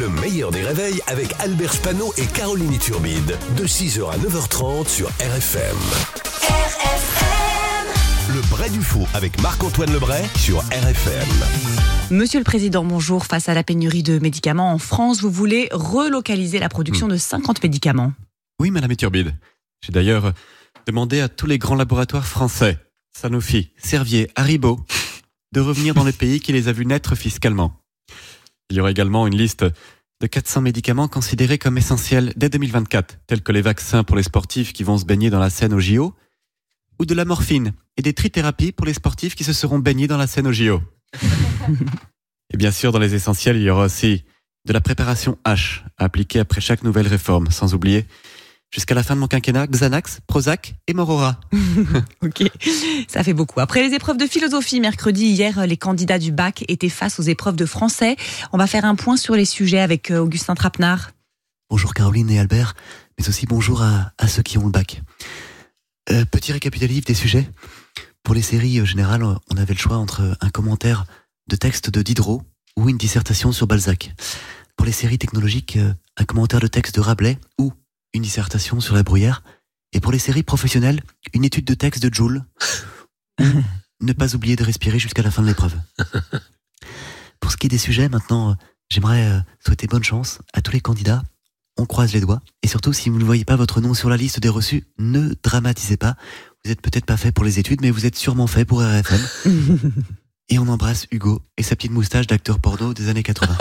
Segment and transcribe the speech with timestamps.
[0.00, 3.36] Le meilleur des réveils avec Albert Spano et Caroline Turbide.
[3.56, 5.76] De 6h à 9h30 sur RFM.
[8.34, 11.28] Le Bray du Faux avec Marc-Antoine Lebray sur RFM.
[12.10, 13.26] Monsieur le Président, bonjour.
[13.26, 16.70] Face à la pénurie de médicaments en France, vous voulez relocaliser la Hmm.
[16.70, 18.12] production de 50 médicaments.
[18.60, 19.34] Oui, Madame Iturbide.
[19.84, 20.32] J'ai d'ailleurs
[20.86, 22.78] demandé à tous les grands laboratoires français,
[23.16, 24.80] Sanofi, Servier, Haribo,
[25.52, 27.72] de revenir dans le pays qui les a vus naître fiscalement.
[28.70, 29.64] Il y aura également une liste
[30.20, 34.72] de 400 médicaments considérés comme essentiels dès 2024, tels que les vaccins pour les sportifs
[34.72, 36.14] qui vont se baigner dans la Seine au JO,
[36.98, 40.16] ou de la morphine et des trithérapies pour les sportifs qui se seront baignés dans
[40.16, 40.80] la Seine au JO.
[42.52, 44.24] et bien sûr, dans les essentiels, il y aura aussi
[44.66, 48.06] de la préparation H à appliquer après chaque nouvelle réforme, sans oublier
[48.74, 51.38] jusqu'à la fin de mon quinquennat, Xanax, Prozac et Morora.
[52.22, 52.42] Ok,
[53.06, 53.60] ça fait beaucoup.
[53.60, 57.54] Après les épreuves de philosophie mercredi, hier, les candidats du bac étaient face aux épreuves
[57.54, 58.16] de français.
[58.52, 61.12] On va faire un point sur les sujets avec euh, Augustin Trapenard.
[61.70, 62.74] Bonjour Caroline et Albert,
[63.18, 65.02] mais aussi bonjour à, à ceux qui ont le bac.
[66.10, 67.48] Euh, petit récapitulatif des sujets.
[68.22, 71.04] Pour les séries euh, générales, on avait le choix entre un commentaire
[71.46, 72.42] de texte de Diderot
[72.76, 74.12] ou une dissertation sur Balzac.
[74.76, 75.78] Pour les séries technologiques,
[76.16, 77.72] un commentaire de texte de Rabelais ou
[78.14, 79.42] une dissertation sur la bruyère.
[79.92, 81.02] Et pour les séries professionnelles,
[81.34, 82.44] une étude de texte de Joule.
[83.40, 85.76] Ou ne pas oublier de respirer jusqu'à la fin de l'épreuve.
[87.40, 88.54] Pour ce qui est des sujets, maintenant, euh,
[88.88, 91.22] j'aimerais euh, souhaiter bonne chance à tous les candidats
[91.76, 92.40] on croise les doigts.
[92.62, 95.34] Et surtout, si vous ne voyez pas votre nom sur la liste des reçus, ne
[95.42, 96.16] dramatisez pas.
[96.64, 99.20] Vous êtes peut-être pas fait pour les études, mais vous êtes sûrement fait pour RFM.
[100.50, 103.56] Et on embrasse Hugo et sa petite moustache d'acteur porno des années 80.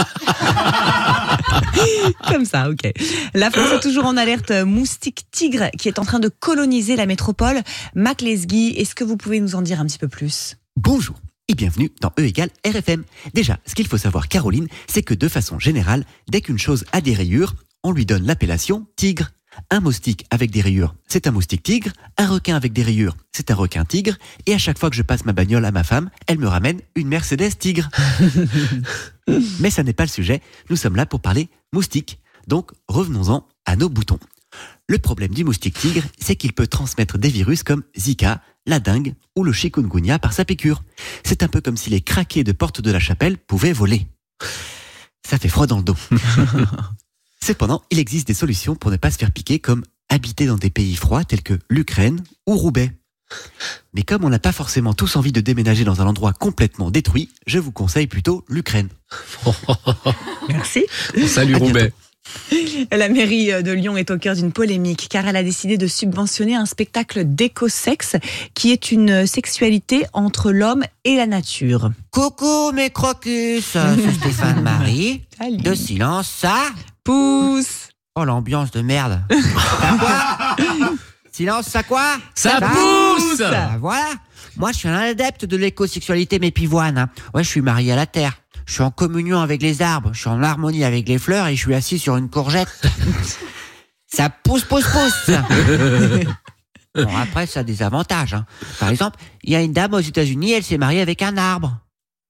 [2.28, 2.92] Comme ça, ok.
[3.34, 6.96] La France est toujours en alerte euh, moustique tigre qui est en train de coloniser
[6.96, 7.62] la métropole.
[7.96, 10.58] Mac Lesguy, est-ce que vous pouvez nous en dire un petit peu plus?
[10.76, 11.16] Bonjour
[11.50, 13.04] et bienvenue dans E égale RFM.
[13.34, 17.02] Déjà, ce qu'il faut savoir, Caroline, c'est que de façon générale, dès qu'une chose a
[17.02, 19.32] des rayures, on lui donne l'appellation tigre.
[19.70, 21.92] Un moustique avec des rayures, c'est un moustique tigre.
[22.18, 24.16] Un requin avec des rayures, c'est un requin tigre.
[24.46, 26.80] Et à chaque fois que je passe ma bagnole à ma femme, elle me ramène
[26.96, 27.90] une Mercedes tigre.
[29.60, 30.42] Mais ça n'est pas le sujet.
[30.70, 32.20] Nous sommes là pour parler moustique.
[32.48, 34.20] Donc, revenons-en à nos boutons.
[34.88, 39.16] Le problème du moustique tigre, c'est qu'il peut transmettre des virus comme Zika, la dengue
[39.36, 40.84] ou le chikungunya par sa piqûre.
[41.24, 44.08] C'est un peu comme si les craqués de porte de la chapelle pouvaient voler.
[45.28, 45.96] Ça fait froid dans le dos.
[47.44, 50.70] Cependant, il existe des solutions pour ne pas se faire piquer comme habiter dans des
[50.70, 52.94] pays froids tels que l'Ukraine ou Roubaix.
[53.94, 57.28] Mais comme on n'a pas forcément tous envie de déménager dans un endroit complètement détruit,
[57.46, 58.88] je vous conseille plutôt l'Ukraine.
[60.48, 60.86] Merci.
[61.28, 61.66] Salut À bientôt.
[61.66, 61.94] Roubaix.
[62.94, 66.56] La mairie de Lyon est au cœur d'une polémique car elle a décidé de subventionner
[66.56, 68.16] un spectacle d'éco-sexe
[68.54, 71.92] qui est une sexualité entre l'homme et la nature.
[72.12, 75.24] Coucou mes crocus, c'est Stéphane Marie.
[75.38, 75.58] Salut.
[75.58, 76.72] De silence, ça
[77.04, 79.22] Pousse Oh l'ambiance de merde.
[79.32, 80.94] Ça quoi
[81.32, 84.06] Silence, ça quoi Ça pousse Bah, Voilà.
[84.56, 86.98] Moi, je suis un adepte de l'écosexualité, mes pivoines.
[87.00, 87.10] hein.
[87.34, 88.34] Ouais, je suis marié à la terre.
[88.68, 90.12] Je suis en communion avec les arbres.
[90.14, 92.70] Je suis en harmonie avec les fleurs et je suis assis sur une courgette.
[94.08, 95.32] ça pousse, pousse, pousse.
[96.96, 98.36] Bon, après, ça a des avantages.
[98.36, 98.46] hein.
[98.80, 101.80] Par exemple, il y a une dame aux États-Unis, elle s'est mariée avec un arbre.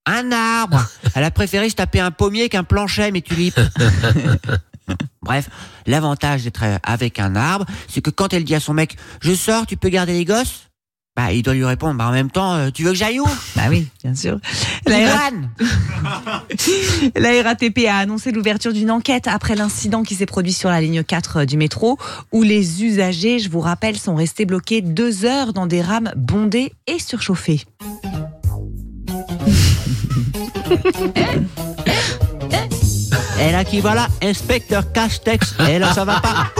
[0.05, 3.59] Un arbre Elle a préféré se taper un pommier qu'un planchet, mes tulipes.
[5.21, 5.49] Bref,
[5.85, 9.65] l'avantage d'être avec un arbre, c'est que quand elle dit à son mec Je sors,
[9.65, 10.69] tu peux garder les gosses?
[11.15, 13.27] Bah, il doit lui répondre Bah, en même temps, euh, tu veux que j'aille où?
[13.55, 14.39] Bah oui, bien sûr.
[14.87, 15.29] La,
[17.15, 21.03] la RATP a annoncé l'ouverture d'une enquête après l'incident qui s'est produit sur la ligne
[21.03, 21.99] 4 du métro,
[22.31, 26.73] où les usagers, je vous rappelle, sont restés bloqués deux heures dans des rames bondées
[26.87, 27.63] et surchauffées.
[33.41, 35.55] Et là qui voilà, inspecteur Castex.
[35.69, 36.47] Et là, ça va pas.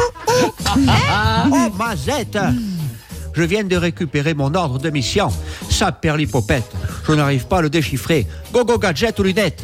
[0.75, 2.37] Oh, mazette
[3.33, 5.29] Je viens de récupérer mon ordre de mission.
[5.69, 6.69] Ça perlipopette.
[7.07, 8.25] Je n'arrive pas à le déchiffrer.
[8.51, 9.63] Gogo gadget aux lunettes.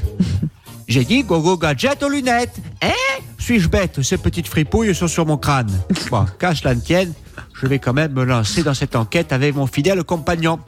[0.87, 2.55] J'ai dit gogo gadget aux lunettes.
[2.83, 4.01] Hein Suis-je bête?
[4.01, 5.71] Ces petites fripouilles sont sur mon crâne.
[6.11, 7.13] Bon, cache la tienne.
[7.59, 10.59] Je vais quand même me lancer dans cette enquête avec mon fidèle compagnon.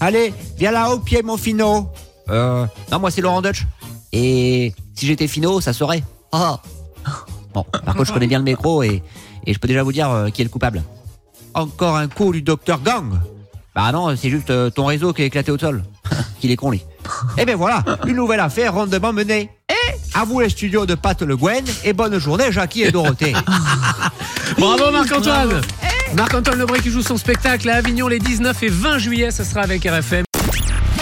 [0.00, 1.88] Allez, viens là au pied, mon finot.
[2.28, 3.66] Euh, non, moi c'est Laurent Dutch.
[4.12, 6.02] Et si j'étais finot, ça serait.
[6.32, 6.56] Oh.
[7.52, 9.02] Bon, par contre, je connais bien le micro et,
[9.46, 10.82] et je peux déjà vous dire euh, qui est le coupable.
[11.54, 13.18] Encore un coup du docteur Gang.
[13.74, 15.84] Bah non, c'est juste euh, ton réseau qui est éclaté au sol.
[16.40, 16.82] Qu'il est con, lui.
[17.38, 19.50] Eh ben voilà, une nouvelle affaire rondement menée.
[19.68, 23.34] Et à vous les studios de Pat Le Guen et bonne journée, Jackie et Dorothée.
[24.58, 25.60] Bravo Marc-Antoine
[26.14, 29.62] Marc-Antoine Lebré qui joue son spectacle à Avignon les 19 et 20 juillet, ça sera
[29.62, 30.24] avec RFM.